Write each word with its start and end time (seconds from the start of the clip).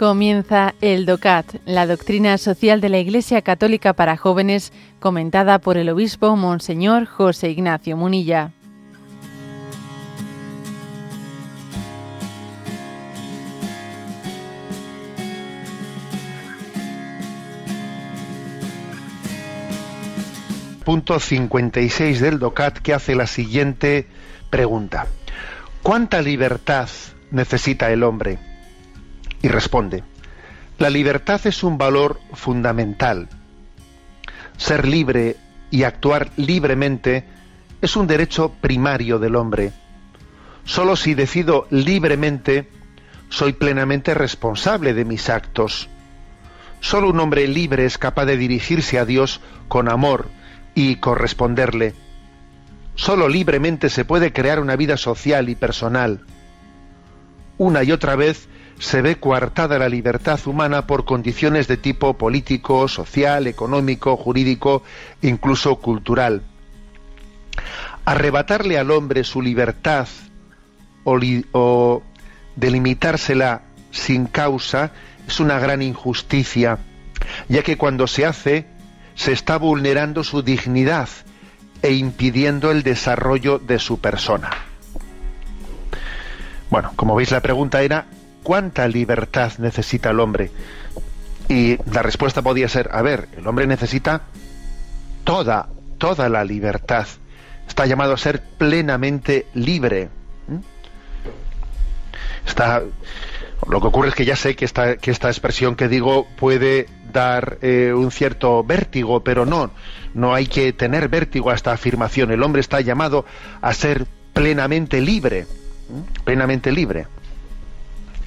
Comienza 0.00 0.74
el 0.80 1.04
DOCAT, 1.04 1.56
la 1.66 1.86
doctrina 1.86 2.38
social 2.38 2.80
de 2.80 2.88
la 2.88 2.96
Iglesia 2.96 3.42
Católica 3.42 3.92
para 3.92 4.16
jóvenes, 4.16 4.72
comentada 4.98 5.58
por 5.58 5.76
el 5.76 5.90
obispo 5.90 6.36
Monseñor 6.36 7.04
José 7.04 7.50
Ignacio 7.50 7.98
Munilla. 7.98 8.50
Punto 20.82 21.20
56 21.20 22.20
del 22.22 22.38
DOCAT 22.38 22.78
que 22.78 22.94
hace 22.94 23.14
la 23.14 23.26
siguiente 23.26 24.06
pregunta. 24.48 25.08
¿Cuánta 25.82 26.22
libertad 26.22 26.88
necesita 27.30 27.90
el 27.92 28.02
hombre? 28.02 28.49
Y 29.42 29.48
responde, 29.48 30.04
la 30.78 30.90
libertad 30.90 31.40
es 31.46 31.62
un 31.62 31.78
valor 31.78 32.20
fundamental. 32.32 33.28
Ser 34.56 34.86
libre 34.86 35.36
y 35.70 35.84
actuar 35.84 36.30
libremente 36.36 37.24
es 37.80 37.96
un 37.96 38.06
derecho 38.06 38.52
primario 38.60 39.18
del 39.18 39.36
hombre. 39.36 39.72
Solo 40.64 40.96
si 40.96 41.14
decido 41.14 41.66
libremente, 41.70 42.68
soy 43.28 43.52
plenamente 43.52 44.14
responsable 44.14 44.92
de 44.92 45.04
mis 45.04 45.30
actos. 45.30 45.88
Solo 46.80 47.10
un 47.10 47.20
hombre 47.20 47.46
libre 47.46 47.86
es 47.86 47.98
capaz 47.98 48.26
de 48.26 48.36
dirigirse 48.36 48.98
a 48.98 49.04
Dios 49.04 49.40
con 49.68 49.88
amor 49.88 50.28
y 50.74 50.96
corresponderle. 50.96 51.94
Solo 52.94 53.28
libremente 53.28 53.88
se 53.88 54.04
puede 54.04 54.32
crear 54.32 54.60
una 54.60 54.76
vida 54.76 54.96
social 54.96 55.48
y 55.48 55.54
personal. 55.54 56.20
Una 57.56 57.82
y 57.82 57.92
otra 57.92 58.16
vez 58.16 58.48
se 58.80 59.02
ve 59.02 59.16
coartada 59.16 59.78
la 59.78 59.90
libertad 59.90 60.40
humana 60.46 60.86
por 60.86 61.04
condiciones 61.04 61.68
de 61.68 61.76
tipo 61.76 62.14
político, 62.14 62.88
social, 62.88 63.46
económico, 63.46 64.16
jurídico, 64.16 64.82
incluso 65.20 65.76
cultural. 65.76 66.42
Arrebatarle 68.06 68.78
al 68.78 68.90
hombre 68.90 69.22
su 69.22 69.42
libertad 69.42 70.08
o, 71.04 72.02
delimitársela 72.56 73.62
sin 73.90 74.24
causa 74.24 74.92
es 75.28 75.40
una 75.40 75.58
gran 75.58 75.82
injusticia, 75.82 76.78
ya 77.48 77.62
que 77.62 77.76
cuando 77.76 78.06
se 78.06 78.24
hace 78.24 78.66
se 79.14 79.32
está 79.32 79.58
vulnerando 79.58 80.24
su 80.24 80.42
dignidad 80.42 81.08
e 81.82 81.92
impidiendo 81.92 82.70
el 82.70 82.82
desarrollo 82.82 83.58
de 83.58 83.78
su 83.78 84.00
persona. 84.00 84.50
Bueno, 86.70 86.92
como 86.96 87.14
veis 87.14 87.30
la 87.30 87.40
pregunta 87.40 87.82
era 87.82 88.06
¿cuánta 88.42 88.88
libertad 88.88 89.52
necesita 89.58 90.10
el 90.10 90.20
hombre? 90.20 90.50
Y 91.48 91.78
la 91.92 92.02
respuesta 92.02 92.42
podía 92.42 92.68
ser, 92.68 92.90
a 92.92 93.02
ver, 93.02 93.28
el 93.36 93.46
hombre 93.46 93.66
necesita 93.66 94.22
toda, 95.24 95.68
toda 95.98 96.28
la 96.28 96.44
libertad. 96.44 97.06
Está 97.66 97.86
llamado 97.86 98.14
a 98.14 98.18
ser 98.18 98.40
plenamente 98.40 99.46
libre. 99.54 100.10
¿Mm? 100.46 100.58
Está, 102.46 102.82
lo 103.68 103.80
que 103.80 103.86
ocurre 103.86 104.08
es 104.10 104.14
que 104.14 104.24
ya 104.24 104.36
sé 104.36 104.54
que 104.56 104.64
esta, 104.64 104.96
que 104.96 105.10
esta 105.10 105.28
expresión 105.28 105.76
que 105.76 105.88
digo 105.88 106.26
puede 106.36 106.86
dar 107.12 107.58
eh, 107.62 107.92
un 107.94 108.10
cierto 108.12 108.62
vértigo, 108.62 109.24
pero 109.24 109.44
no, 109.44 109.72
no 110.14 110.34
hay 110.34 110.46
que 110.46 110.72
tener 110.72 111.08
vértigo 111.08 111.50
a 111.50 111.54
esta 111.54 111.72
afirmación. 111.72 112.30
El 112.30 112.42
hombre 112.42 112.60
está 112.60 112.80
llamado 112.80 113.24
a 113.60 113.74
ser 113.74 114.06
plenamente 114.32 115.00
libre, 115.00 115.46
¿Mm? 115.88 116.22
plenamente 116.24 116.70
libre. 116.70 117.06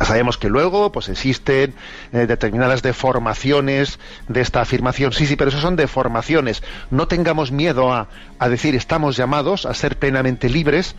Sabemos 0.05 0.37
que 0.37 0.49
luego 0.49 0.91
pues 0.91 1.09
existen 1.09 1.73
eh, 2.11 2.25
determinadas 2.27 2.81
deformaciones 2.81 3.99
de 4.27 4.41
esta 4.41 4.61
afirmación. 4.61 5.13
Sí, 5.13 5.25
sí, 5.25 5.35
pero 5.35 5.49
eso 5.49 5.61
son 5.61 5.75
deformaciones. 5.75 6.63
No 6.91 7.07
tengamos 7.07 7.51
miedo 7.51 7.93
a, 7.93 8.09
a 8.39 8.49
decir 8.49 8.75
estamos 8.75 9.15
llamados 9.15 9.65
a 9.65 9.73
ser 9.73 9.97
plenamente 9.97 10.49
libres, 10.49 10.95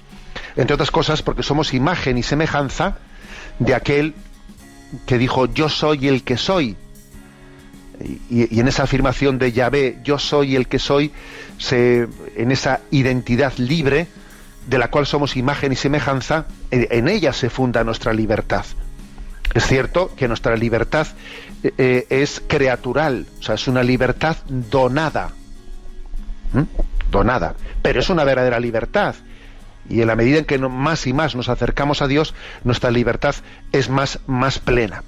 entre 0.56 0.74
otras 0.74 0.90
cosas 0.90 1.22
porque 1.22 1.42
somos 1.42 1.74
imagen 1.74 2.18
y 2.18 2.22
semejanza 2.22 2.98
de 3.58 3.74
aquel 3.74 4.14
que 5.06 5.18
dijo 5.18 5.46
yo 5.46 5.68
soy 5.68 6.08
el 6.08 6.22
que 6.22 6.36
soy. 6.36 6.76
Y, 8.28 8.58
en 8.58 8.66
esa 8.66 8.82
afirmación 8.84 9.38
de 9.38 9.52
Yahvé, 9.52 9.98
yo 10.02 10.18
soy 10.18 10.56
el 10.56 10.66
que 10.66 10.80
soy, 10.80 11.12
se, 11.58 12.08
en 12.36 12.50
esa 12.50 12.80
identidad 12.90 13.52
libre, 13.56 14.08
de 14.66 14.78
la 14.78 14.90
cual 14.90 15.06
somos 15.06 15.36
imagen 15.36 15.72
y 15.72 15.76
semejanza, 15.76 16.46
en 16.70 17.06
ella 17.06 17.32
se 17.32 17.50
funda 17.50 17.84
nuestra 17.84 18.12
libertad. 18.12 18.64
Es 19.54 19.66
cierto 19.68 20.12
que 20.16 20.26
nuestra 20.26 20.56
libertad 20.56 21.06
eh, 21.62 21.72
eh, 21.78 22.06
es 22.10 22.42
creatural, 22.46 23.26
o 23.38 23.42
sea, 23.42 23.54
es 23.54 23.68
una 23.68 23.84
libertad 23.84 24.36
donada. 24.48 25.30
Donada. 27.10 27.54
Pero 27.80 28.00
es 28.00 28.10
una 28.10 28.24
verdadera 28.24 28.58
libertad. 28.58 29.14
Y 29.88 30.00
en 30.00 30.08
la 30.08 30.16
medida 30.16 30.38
en 30.38 30.44
que 30.44 30.58
más 30.58 31.06
y 31.06 31.12
más 31.12 31.36
nos 31.36 31.48
acercamos 31.48 32.02
a 32.02 32.08
Dios, 32.08 32.34
nuestra 32.64 32.90
libertad 32.90 33.34
es 33.70 33.88
más, 33.88 34.18
más 34.26 34.58
plena. 34.58 35.04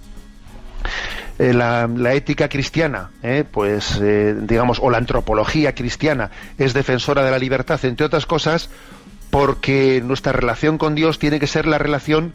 Eh, 1.38 1.52
la, 1.52 1.88
ética 2.14 2.48
cristiana, 2.48 3.10
pues 3.50 4.00
digamos, 4.00 4.78
o 4.80 4.90
la 4.90 4.98
antropología 4.98 5.74
cristiana 5.74 6.30
es 6.56 6.72
defensora 6.72 7.24
de 7.24 7.30
la 7.30 7.38
libertad, 7.38 7.84
entre 7.84 8.06
otras 8.06 8.26
cosas, 8.26 8.70
porque 9.30 10.00
nuestra 10.04 10.32
relación 10.32 10.78
con 10.78 10.94
Dios 10.94 11.18
tiene 11.18 11.40
que 11.40 11.46
ser 11.46 11.66
la 11.66 11.78
relación 11.78 12.32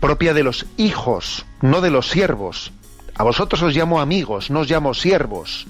propia 0.00 0.34
de 0.34 0.42
los 0.42 0.66
hijos, 0.76 1.46
no 1.60 1.80
de 1.80 1.90
los 1.90 2.08
siervos. 2.08 2.72
A 3.14 3.22
vosotros 3.22 3.62
os 3.62 3.74
llamo 3.74 4.00
amigos, 4.00 4.50
no 4.50 4.60
os 4.60 4.70
llamo 4.70 4.94
siervos. 4.94 5.66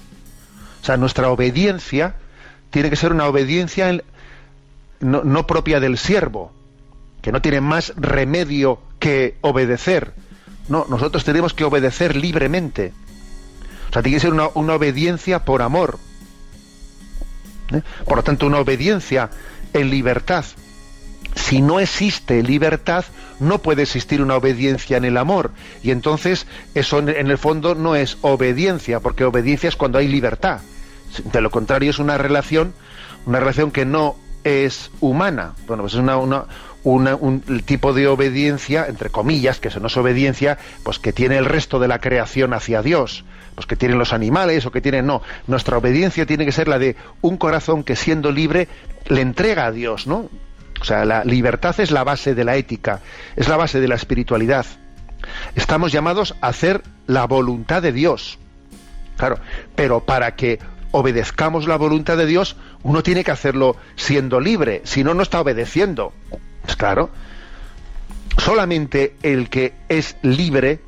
O 0.81 0.85
sea, 0.85 0.97
nuestra 0.97 1.31
obediencia 1.31 2.15
tiene 2.71 2.91
que 2.91 2.97
ser 2.97 3.13
una 3.13 3.27
obediencia 3.27 4.01
no, 5.01 5.47
propia 5.47 5.81
del 5.81 5.99
siervo, 5.99 6.53
que 7.23 7.33
no 7.33 7.43
tiene 7.43 7.61
más 7.61 7.93
remedio 7.97 8.81
que 8.99 9.37
obedecer. 9.41 10.15
No, 10.69 10.87
nosotros 10.89 11.25
tenemos 11.25 11.53
que 11.53 11.65
obedecer 11.65 12.15
libremente. 12.17 12.93
O 13.89 13.93
sea, 13.93 14.03
tiene 14.03 14.17
que 14.17 14.21
ser 14.21 14.33
una, 14.33 14.47
obediencia 14.47 15.45
por 15.45 15.63
amor. 15.63 15.99
¿Eh? 17.73 17.83
Por 18.05 18.19
lo 18.19 18.23
tanto, 18.23 18.47
una 18.47 18.59
obediencia 18.59 19.31
en 19.73 19.91
libertad. 19.91 20.45
Si 21.35 21.61
no 21.61 21.81
existe 21.81 22.43
libertad, 22.43 23.05
no 23.41 23.59
puede 23.59 23.83
existir 23.83 24.23
una 24.23 24.37
obediencia 24.37 24.97
en 24.97 25.05
el 25.05 25.17
amor. 25.17 25.51
Y 25.83 25.91
entonces 25.91 26.47
eso 26.75 26.99
en 26.99 27.09
el 27.09 27.39
fondo 27.39 27.75
no 27.75 27.97
es 27.97 28.19
obediencia, 28.21 29.01
porque 29.01 29.25
obediencia 29.25 29.69
es 29.69 29.77
cuando 29.77 29.99
hay 29.99 30.09
libertad. 30.09 30.61
De 31.33 31.41
lo 31.41 31.51
contrario 31.51 31.91
es 31.91 31.99
una 31.99 32.19
relación, 32.19 32.73
una 33.27 33.41
relación 33.41 33.73
que 33.73 33.85
no 33.85 34.17
es 34.45 34.91
humana. 35.01 35.55
Bueno, 35.67 35.83
pues 35.83 35.95
es 35.95 36.01
una, 36.01 36.17
un 36.85 37.63
tipo 37.65 37.93
de 37.93 38.07
obediencia, 38.07 38.87
entre 38.87 39.11
comillas, 39.11 39.59
que 39.59 39.69
eso 39.69 39.81
no 39.81 39.89
es 39.89 39.97
obediencia, 39.97 40.59
pues 40.83 40.99
que 40.99 41.13
tiene 41.13 41.37
el 41.37 41.47
resto 41.47 41.81
de 41.81 41.89
la 41.89 41.99
creación 41.99 42.55
hacia 42.55 42.83
Dios. 42.83 43.25
Pues 43.55 43.67
que 43.67 43.77
tienen 43.77 43.99
los 43.99 44.13
animales 44.13 44.65
o 44.65 44.71
que 44.71 44.81
tienen. 44.81 45.07
No, 45.07 45.23
nuestra 45.47 45.77
obediencia 45.77 46.25
tiene 46.25 46.45
que 46.45 46.53
ser 46.53 46.69
la 46.69 46.79
de 46.79 46.97
un 47.21 47.37
corazón 47.37 47.83
que 47.83 47.97
siendo 47.97 48.31
libre 48.31 48.69
le 49.09 49.21
entrega 49.21 49.67
a 49.67 49.73
Dios, 49.73 50.07
¿no? 50.07 50.31
O 50.81 50.85
sea, 50.85 51.05
la 51.05 51.25
libertad 51.25 51.79
es 51.79 51.91
la 51.91 52.05
base 52.05 52.35
de 52.35 52.45
la 52.45 52.57
ética, 52.57 53.01
es 53.37 53.49
la 53.49 53.57
base 53.57 53.81
de 53.81 53.89
la 53.89 53.97
espiritualidad. 53.97 54.67
Estamos 55.55 55.93
llamados 55.93 56.35
a 56.41 56.49
hacer 56.49 56.83
la 57.07 57.27
voluntad 57.27 57.83
de 57.83 57.93
Dios. 57.93 58.39
Claro, 59.17 59.39
pero 59.77 60.01
para 60.01 60.35
que 60.35 60.59
obedezcamos 60.93 61.69
la 61.69 61.77
voluntad 61.77 62.17
de 62.17 62.27
Dios, 62.27 62.57
uno 62.83 63.03
tiene 63.03 63.25
que 63.25 63.31
hacerlo 63.31 63.77
siendo 63.97 64.41
libre, 64.41 64.81
si 64.85 65.05
no, 65.05 65.15
no 65.15 65.23
está 65.23 65.41
obedeciendo. 65.41 66.13
Pues 66.63 66.77
claro, 66.77 67.11
solamente 68.39 69.17
el 69.23 69.51
que 69.51 69.75
es 69.89 70.17
libre 70.23 70.81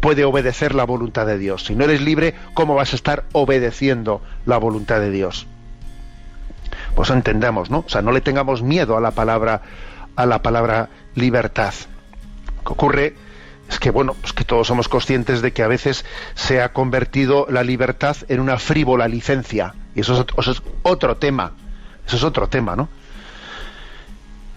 puede 0.00 0.24
obedecer 0.24 0.74
la 0.74 0.84
voluntad 0.84 1.26
de 1.26 1.38
Dios. 1.38 1.64
Si 1.64 1.74
no 1.74 1.84
eres 1.84 2.02
libre, 2.02 2.34
¿cómo 2.54 2.74
vas 2.74 2.92
a 2.92 2.96
estar 2.96 3.24
obedeciendo 3.32 4.22
la 4.44 4.58
voluntad 4.58 5.00
de 5.00 5.10
Dios? 5.10 5.46
Pues 6.98 7.10
entendamos, 7.10 7.70
¿no? 7.70 7.84
O 7.86 7.88
sea, 7.88 8.02
no 8.02 8.10
le 8.10 8.20
tengamos 8.20 8.60
miedo 8.60 8.96
a 8.96 9.00
la 9.00 9.12
palabra, 9.12 9.62
a 10.16 10.26
la 10.26 10.42
palabra 10.42 10.88
libertad. 11.14 11.72
Lo 12.56 12.62
que 12.64 12.72
ocurre 12.72 13.14
es 13.70 13.78
que, 13.78 13.92
bueno, 13.92 14.16
pues 14.20 14.32
que 14.32 14.42
todos 14.42 14.66
somos 14.66 14.88
conscientes 14.88 15.40
de 15.40 15.52
que 15.52 15.62
a 15.62 15.68
veces 15.68 16.04
se 16.34 16.60
ha 16.60 16.72
convertido 16.72 17.46
la 17.50 17.62
libertad 17.62 18.16
en 18.26 18.40
una 18.40 18.58
frívola 18.58 19.06
licencia. 19.06 19.76
Y 19.94 20.00
eso 20.00 20.26
es, 20.38 20.62
otro 20.82 21.16
tema. 21.18 21.52
Eso 22.04 22.16
es 22.16 22.24
otro 22.24 22.48
tema, 22.48 22.74
¿no? 22.74 22.88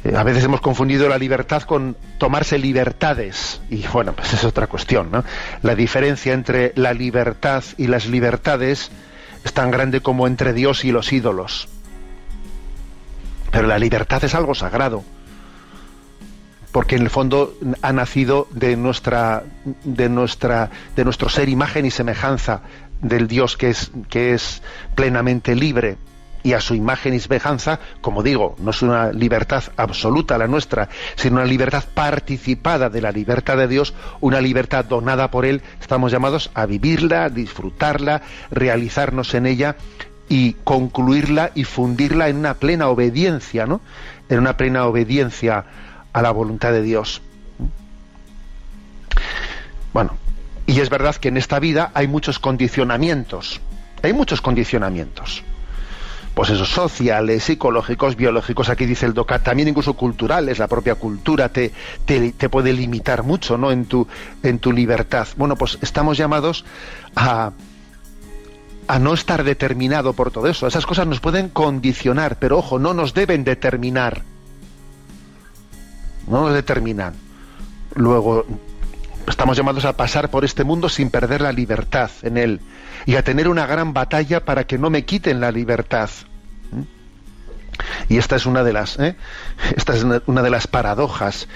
Eh, 0.04 0.16
a 0.18 0.24
veces 0.24 0.44
hemos 0.44 0.62
confundido 0.62 1.08
la 1.08 1.20
libertad 1.20 1.62
con 1.62 1.96
tomarse 2.18 2.58
libertades. 2.58 3.62
Y 3.70 3.86
bueno, 3.94 4.14
pues 4.14 4.34
es 4.34 4.44
otra 4.46 4.66
cuestión, 4.66 5.12
¿no? 5.12 5.24
La 5.62 5.76
diferencia 5.76 6.34
entre 6.34 6.74
la 6.76 6.96
libertad 6.96 7.64
y 7.78 7.86
las 7.86 8.08
libertades 8.08 8.90
es 9.44 9.54
tan 9.54 9.70
grande 9.70 10.02
como 10.02 10.26
entre 10.26 10.54
Dios 10.54 10.84
y 10.86 10.92
los 10.92 11.14
ídolos. 11.14 11.70
Pero 13.51 13.68
la 13.68 13.80
libertad 13.80 14.24
es 14.24 14.36
algo 14.36 14.56
sagrado. 14.56 15.03
porque 16.71 16.95
en 16.95 17.01
el 17.01 17.09
fondo 17.09 17.53
ha 17.81 17.92
nacido 17.92 18.48
de 18.51 18.77
nuestra, 18.77 19.44
de 19.83 20.07
nuestra, 20.07 20.69
de 20.95 21.03
nuestro 21.03 21.27
ser 21.27 21.50
imagen 21.50 21.86
y 21.86 21.92
semejanza 21.92 22.62
del 23.01 23.27
Dios 23.27 23.57
que 23.57 23.71
es, 23.71 23.92
que 24.09 24.33
es 24.33 24.63
plenamente 24.95 25.53
libre 25.53 25.98
y 26.44 26.53
a 26.53 26.62
su 26.62 26.74
imagen 26.74 27.13
y 27.13 27.19
semejanza, 27.19 27.80
como 28.01 28.24
digo, 28.24 28.56
no 28.59 28.71
es 28.71 28.81
una 28.81 29.12
libertad 29.12 29.63
absoluta 29.77 30.38
la 30.38 30.48
nuestra, 30.48 30.89
sino 31.15 31.36
una 31.36 31.45
libertad 31.45 31.83
participada 31.94 32.89
de 32.89 33.01
la 33.01 33.12
libertad 33.12 33.57
de 33.57 33.68
Dios, 33.68 33.94
una 34.21 34.42
libertad 34.42 34.86
donada 34.86 35.30
por 35.30 35.45
Él, 35.45 35.62
estamos 35.80 36.12
llamados 36.12 36.50
a 36.53 36.65
vivirla, 36.65 37.30
disfrutarla, 37.30 38.21
realizarnos 38.50 39.33
en 39.33 39.45
ella 39.45 39.75
y 40.31 40.54
concluirla 40.63 41.51
y 41.56 41.66
fundirla 41.66 42.30
en 42.30 42.38
una 42.38 42.54
plena 42.54 42.88
obediencia, 42.88 43.66
¿no? 43.66 43.81
En 44.30 44.39
una 44.39 44.56
plena 44.56 44.86
obediencia 44.86 45.66
a 46.13 46.22
la 46.22 46.31
voluntad 46.31 46.72
de 46.72 46.81
Dios. 46.81 47.22
Bueno, 49.92 50.16
y 50.66 50.80
es 50.80 50.89
verdad 50.89 51.18
que 51.18 51.28
en 51.28 51.36
esta 51.36 51.60
vida 51.60 51.92
hay 51.94 52.07
muchos 52.07 52.39
condicionamientos, 52.39 53.60
hay 54.01 54.13
muchos 54.13 54.39
condicionamientos 54.39 55.44
pues 56.34 56.50
esos 56.50 56.69
sociales, 56.69 57.44
psicológicos, 57.44 58.16
biológicos, 58.16 58.69
aquí 58.69 58.86
dice 58.86 59.06
el 59.06 59.13
DOCAT, 59.13 59.44
también 59.44 59.68
incluso 59.68 59.95
culturales, 59.95 60.60
la 60.60 60.69
propia 60.69 60.95
cultura 60.95 61.50
te, 61.50 61.74
te, 62.06 62.31
te, 62.31 62.48
puede 62.48 62.72
limitar 62.72 63.24
mucho 63.24 63.57
¿no? 63.57 63.69
en, 63.69 63.84
tu, 63.84 64.07
en 64.42 64.60
tu 64.60 64.72
libertad. 64.72 65.27
Bueno, 65.36 65.57
pues 65.57 65.77
estamos 65.81 66.18
llamados 66.18 66.63
a, 67.18 67.51
a 68.88 69.00
no 69.00 69.13
estar 69.13 69.44
determinado 69.44 70.13
por 70.13 70.31
todo 70.31 70.48
eso. 70.48 70.68
Esas 70.68 70.86
cosas 70.86 71.07
nos 71.07 71.19
pueden 71.19 71.50
condicionar, 71.50 72.38
pero 72.39 72.57
ojo, 72.57 72.80
no 72.80 72.94
nos 72.94 73.13
deben 73.13 73.44
determinar. 73.44 74.24
No 76.28 76.42
nos 76.42 76.54
determinan. 76.54 77.13
Luego, 77.95 78.45
estamos 79.28 79.57
llamados 79.57 79.86
a 79.86 79.98
pasar 79.98 80.30
por 80.30 80.45
este 80.45 80.63
mundo 80.63 80.89
sin 80.89 81.10
perder 81.10 81.42
la 81.42 81.51
libertad 81.51 82.10
en 82.22 82.38
él 82.38 82.62
y 83.06 83.16
a 83.16 83.24
tener 83.24 83.48
una 83.48 83.66
gran 83.66 83.94
batalla 83.94 84.45
para 84.45 84.66
que 84.66 84.78
no 84.78 84.89
me 84.89 85.06
quiten 85.06 85.39
la 85.39 85.51
libertad. 85.51 86.10
¿Mm? 86.72 88.13
Y 88.13 88.18
esta 88.18 88.36
es 88.36 88.45
una 88.45 88.63
de 88.63 88.74
las, 88.74 89.00
¿eh? 89.00 89.16
esta 89.75 89.95
es 89.95 90.06
una 90.25 90.42
de 90.42 90.50
las 90.50 90.68
paradojas 90.68 91.48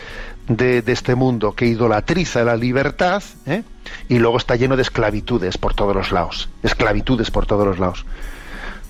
de, 0.47 0.83
este 0.87 1.15
mundo 1.15 1.53
que 1.53 1.65
idolatriza 1.65 2.43
la 2.43 2.55
libertad 2.55 3.23
¿eh? 3.45 3.63
y 4.09 4.19
luego 4.19 4.37
está 4.37 4.55
lleno 4.55 4.75
de 4.75 4.83
esclavitudes 4.83 5.57
por 5.57 5.73
todos 5.73 5.95
los 5.95 6.11
lados, 6.11 6.49
esclavitudes 6.63 7.31
por 7.31 7.45
todos 7.45 7.65
los 7.65 7.79
lados. 7.79 8.05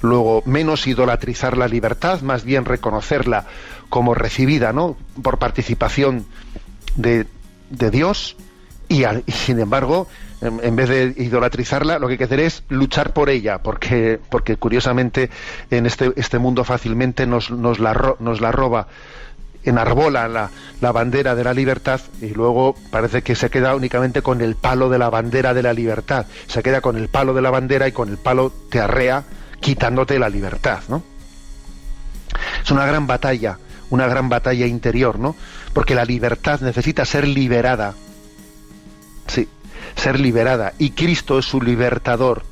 Luego, 0.01 0.43
menos 0.45 0.85
idolatrizar 0.87 1.57
la 1.57 1.67
libertad, 1.67 2.21
más 2.21 2.43
bien 2.43 2.65
reconocerla 2.65 3.45
como 3.89 4.13
recibida, 4.13 4.73
¿no? 4.73 4.97
Por 5.23 5.39
participación 5.39 6.25
de, 6.95 7.25
de 7.69 7.91
Dios 7.91 8.35
y, 8.87 9.03
sin 9.31 9.59
embargo, 9.59 10.07
en, 10.41 10.75
vez 10.75 10.89
de 10.89 11.13
idolatrizarla, 11.17 11.97
lo 11.97 12.07
que 12.07 12.13
hay 12.13 12.17
que 12.17 12.25
hacer 12.25 12.39
es 12.39 12.63
luchar 12.69 13.13
por 13.13 13.29
ella, 13.29 13.59
porque, 13.59 14.19
porque 14.29 14.57
curiosamente 14.57 15.29
en 15.71 15.85
este, 15.85 16.11
este 16.17 16.39
mundo 16.39 16.63
fácilmente 16.63 17.25
nos, 17.25 17.49
nos, 17.49 17.79
la, 17.79 18.15
nos 18.19 18.41
la 18.41 18.51
roba 18.51 18.87
enarbola 19.65 20.27
la, 20.27 20.49
la, 20.81 20.91
bandera 20.91 21.35
de 21.35 21.43
la 21.43 21.53
libertad 21.53 21.99
y 22.21 22.29
luego 22.29 22.75
parece 22.91 23.21
que 23.21 23.35
se 23.35 23.49
queda 23.49 23.75
únicamente 23.75 24.21
con 24.21 24.41
el 24.41 24.55
palo 24.55 24.89
de 24.89 24.97
la 24.97 25.09
bandera 25.09 25.53
de 25.53 25.63
la 25.63 25.73
libertad. 25.73 26.25
Se 26.47 26.63
queda 26.63 26.81
con 26.81 26.97
el 26.97 27.09
palo 27.09 27.33
de 27.33 27.41
la 27.41 27.49
bandera 27.49 27.87
y 27.87 27.91
con 27.91 28.09
el 28.09 28.17
palo 28.17 28.51
te 28.69 28.79
arrea 28.79 29.23
quitándote 29.59 30.19
la 30.19 30.29
libertad, 30.29 30.83
¿no? 30.87 31.03
Es 32.63 32.71
una 32.71 32.85
gran 32.85 33.07
batalla, 33.07 33.57
una 33.89 34.07
gran 34.07 34.29
batalla 34.29 34.65
interior, 34.65 35.19
¿no? 35.19 35.35
Porque 35.73 35.95
la 35.95 36.05
libertad 36.05 36.61
necesita 36.61 37.05
ser 37.05 37.27
liberada. 37.27 37.93
Sí, 39.27 39.49
ser 39.95 40.19
liberada 40.19 40.73
y 40.77 40.91
Cristo 40.91 41.39
es 41.39 41.45
su 41.45 41.61
libertador. 41.61 42.43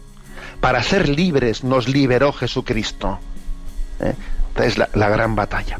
Para 0.60 0.82
ser 0.82 1.10
libres 1.10 1.64
nos 1.64 1.88
liberó 1.88 2.32
Jesucristo. 2.32 3.20
¿Eh? 4.00 4.16
es 4.62 4.78
la, 4.78 4.90
la 4.94 5.10
gran 5.10 5.36
batalla. 5.36 5.80